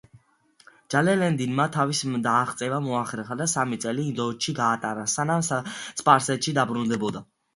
ჯალალედინმა 0.93 1.65
თავის 1.75 1.99
დაღწევა 2.27 2.79
მოახერხა 2.87 3.37
და 3.43 3.47
სამი 3.53 3.79
წელი 3.85 4.07
ინდოეთში 4.13 4.57
გაატარა, 4.63 5.05
სანამ 5.17 5.47
სპარსეთში 5.51 6.57
დაბრუნდებოდა. 6.61 7.23